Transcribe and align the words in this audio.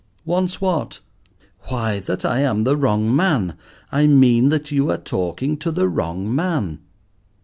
"Once 0.25 0.59
what?" 0.59 0.99
"Why, 1.67 1.99
that 1.99 2.25
I 2.25 2.39
am 2.39 2.63
the 2.63 2.75
wrong 2.75 3.15
man—I 3.15 4.07
mean 4.07 4.49
that 4.49 4.71
you 4.71 4.89
are 4.89 4.97
talking 4.97 5.57
to 5.57 5.69
the 5.69 5.87
wrong 5.87 6.33
man." 6.33 6.79